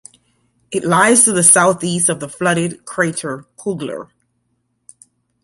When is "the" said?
1.31-1.43, 2.19-2.27